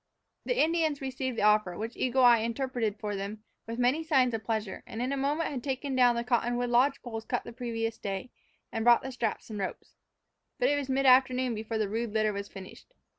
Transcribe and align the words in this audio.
The 0.45 0.59
Indians 0.59 0.99
received 0.99 1.37
the 1.37 1.43
offer, 1.43 1.77
which 1.77 1.95
Eagle 1.95 2.23
Eye 2.23 2.39
interpreted 2.39 2.97
for 2.97 3.15
them, 3.15 3.43
with 3.67 3.77
many 3.77 4.03
signs 4.03 4.33
of 4.33 4.43
pleasure; 4.43 4.81
and 4.87 4.99
in 4.99 5.11
a 5.11 5.15
moment 5.15 5.51
had 5.51 5.63
taken 5.63 5.95
down 5.95 6.15
the 6.15 6.23
cottonwood 6.23 6.71
lodge 6.71 6.99
poles 7.03 7.23
cut 7.23 7.43
the 7.43 7.53
previous 7.53 7.99
day, 7.99 8.31
and 8.71 8.83
brought 8.83 9.05
straps 9.13 9.51
and 9.51 9.59
ropes. 9.59 9.93
But 10.57 10.69
it 10.69 10.75
was 10.75 10.89
mid 10.89 11.05
afternoon 11.05 11.53
before 11.53 11.77
the 11.77 11.87
rude 11.87 12.13
litter 12.13 12.33
was 12.33 12.47
finished. 12.47 12.95